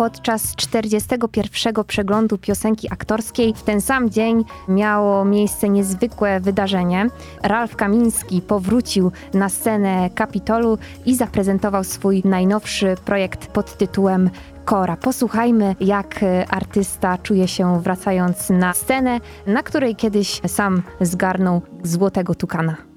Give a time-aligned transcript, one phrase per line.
[0.00, 1.84] podczas 41.
[1.84, 3.54] przeglądu piosenki aktorskiej.
[3.54, 7.06] W ten sam dzień miało miejsce niezwykłe wydarzenie.
[7.42, 14.30] Ralf Kamiński powrócił na scenę Kapitolu i zaprezentował swój najnowszy projekt pod tytułem
[14.64, 14.96] Kora.
[14.96, 22.89] Posłuchajmy, jak artysta czuje się wracając na scenę, na której kiedyś sam zgarnął złotego tukana.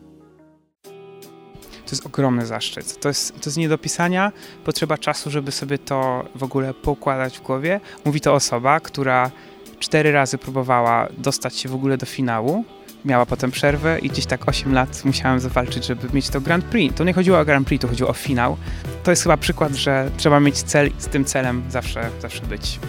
[1.93, 2.99] Jest ogromny zaszczyt.
[2.99, 4.31] To jest, to jest nie do pisania.
[4.65, 7.79] Potrzeba czasu, żeby sobie to w ogóle poukładać w głowie.
[8.05, 9.31] Mówi to osoba, która
[9.79, 12.65] cztery razy próbowała dostać się w ogóle do finału.
[13.05, 16.95] Miała potem przerwę i gdzieś tak 8 lat musiałem zawalczyć, żeby mieć to Grand Prix.
[16.95, 18.57] To nie chodziło o Grand Prix, to chodziło o finał.
[19.03, 22.79] To jest chyba przykład, że trzeba mieć cel i z tym celem zawsze, zawsze być.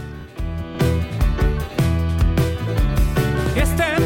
[3.57, 4.03] Jestem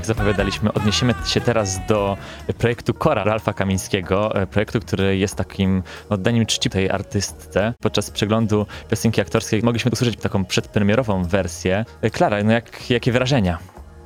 [0.00, 2.16] Jak zapowiadaliśmy, odniesiemy się teraz do
[2.58, 7.74] projektu Kora Ralfa Kamińskiego, e, projektu, który jest takim oddaniem czci tej artystce.
[7.80, 11.84] Podczas przeglądu piosenki aktorskiej mogliśmy usłyszeć taką przedpremierową wersję.
[12.02, 13.58] E, Klara, no jak, jakie wrażenia?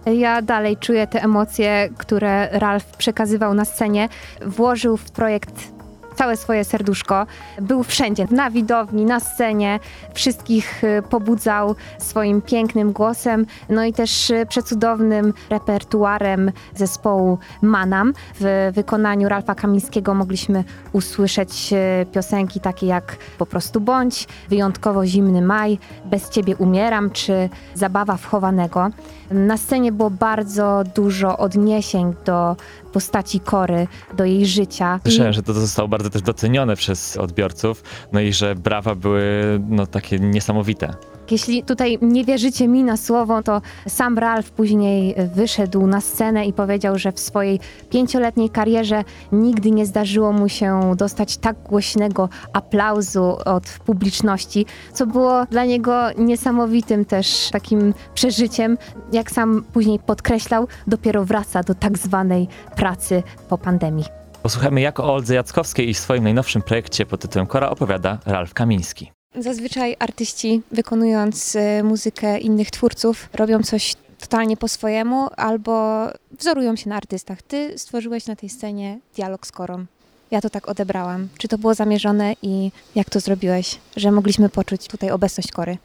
[0.07, 4.09] Ja dalej czuję te emocje, które Ralf przekazywał na scenie.
[4.47, 5.74] Włożył w projekt
[6.15, 7.27] całe swoje serduszko.
[7.61, 9.81] Był wszędzie, na widowni, na scenie.
[10.15, 18.13] Wszystkich y, pobudzał swoim pięknym głosem, no i też y, przecudownym repertuarem zespołu Manam.
[18.41, 25.43] W wykonaniu Ralfa Kamińskiego mogliśmy usłyszeć y, piosenki takie jak Po prostu bądź, Wyjątkowo zimny
[25.43, 28.91] maj, Bez ciebie umieram czy Zabawa wchowanego.
[29.31, 32.57] Na scenie było bardzo dużo odniesień do
[32.95, 35.01] postaci Kory, do jej życia.
[35.05, 39.25] I- Słyszałem, że to zostało bardzo też docenione przez odbiorców, no i że brawa były
[39.69, 40.95] no takie niesamowite.
[41.31, 46.53] Jeśli tutaj nie wierzycie mi na słowo, to sam Ralf później wyszedł na scenę i
[46.53, 47.61] powiedział, że w swojej
[47.91, 55.47] pięcioletniej karierze nigdy nie zdarzyło mu się dostać tak głośnego aplauzu od publiczności, co było
[55.51, 58.79] dla niego niesamowitym też takim przeżyciem.
[59.13, 64.05] Jak sam później podkreślał, dopiero wraca do tak zwanej pracy po pandemii.
[64.43, 69.14] Posłuchajmy, jak o Oldze Jackowskiej i swoim najnowszym projekcie pod tytułem Kora opowiada Ralf Kamiński.
[69.39, 76.07] Zazwyczaj artyści, wykonując y, muzykę innych twórców, robią coś totalnie po swojemu albo
[76.39, 77.43] wzorują się na artystach.
[77.43, 79.87] Ty stworzyłeś na tej scenie dialog z Korą.
[80.31, 81.29] Ja to tak odebrałam.
[81.39, 85.79] Czy to było zamierzone i jak to zrobiłeś, że mogliśmy poczuć tutaj obecność Kory?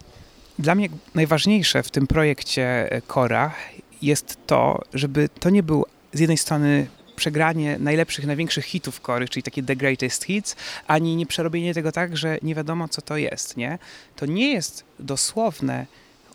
[0.60, 3.54] Dla mnie najważniejsze w tym projekcie e, Kora
[4.02, 6.88] jest to, żeby to nie był z jednej strony
[7.20, 10.56] przegranie najlepszych, największych hitów Kory, czyli takie The Greatest Hits,
[10.88, 13.80] ani nie przerobienie tego tak, że nie wiadomo co to jest, nie?
[14.16, 15.86] To nie jest dosłowne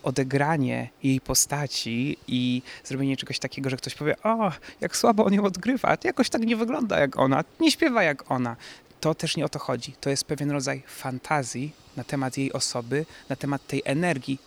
[0.03, 5.45] odegranie jej postaci i zrobienie czegoś takiego, że ktoś powie, o, jak słabo on ją
[5.45, 8.57] odgrywa, jakoś tak nie wygląda jak ona, nie śpiewa jak ona.
[9.01, 9.95] To też nie o to chodzi.
[10.01, 14.39] To jest pewien rodzaj fantazji na temat jej osoby, na temat tej energii,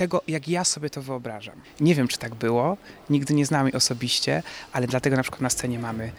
[0.00, 1.54] tego, jak ja sobie to wyobrażam.
[1.80, 2.76] Nie wiem, czy tak było,
[3.10, 6.12] nigdy nie znam jej osobiście, ale dlatego na przykład na scenie mamy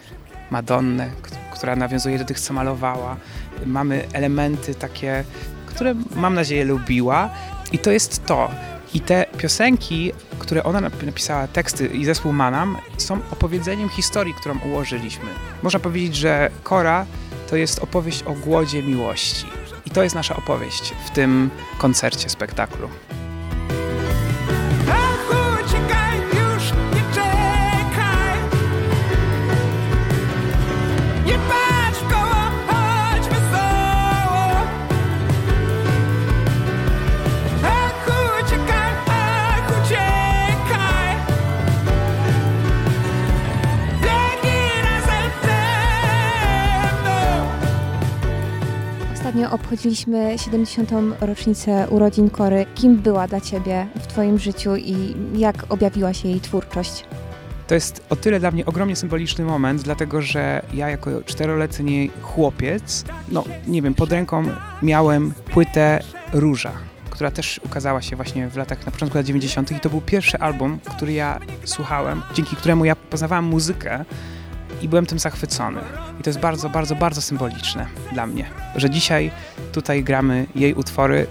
[0.52, 1.10] Madonnę,
[1.54, 3.18] która nawiązuje do tych, co malowała.
[3.66, 5.24] Mamy elementy takie,
[5.66, 7.30] które mam nadzieję lubiła
[7.72, 8.52] i to jest to.
[8.94, 14.60] I te piosenki, które ona nap- napisała, teksty i zespół Manam, są opowiedzeniem historii, którą
[14.60, 15.30] ułożyliśmy.
[15.64, 17.06] Można powiedzieć, że Kora
[17.50, 19.46] to jest opowieść o głodzie miłości.
[19.86, 22.90] I to jest nasza opowieść w tym koncercie, spektaklu.
[49.42, 50.92] Ostatnio obchodziliśmy 70.
[51.22, 52.66] rocznicę urodzin Kory.
[52.76, 57.06] Kim była dla ciebie w twoim życiu i jak objawiła się jej twórczość?
[57.68, 63.06] To jest o tyle dla mnie ogromnie symboliczny moment, dlatego że ja jako czteroletni chłopiec,
[63.30, 64.44] no nie wiem, pod ręką
[64.82, 66.00] miałem płytę
[66.34, 66.72] Róża,
[67.10, 69.72] która też ukazała się właśnie w latach, na początku lat 90.
[69.72, 74.06] i to był pierwszy album, który ja słuchałem, dzięki któremu ja poznawałem muzykę
[74.82, 75.82] i byłem tym zachwycony.
[76.20, 78.46] I to jest bardzo, bardzo, bardzo symboliczne dla mnie,
[78.76, 79.32] że dzisiaj
[79.72, 81.28] tutaj gramy jej utwory.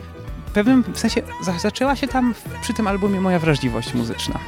[0.47, 4.39] W pewnym sensie za- zaczęła się tam przy tym albumie moja wrażliwość muzyczna.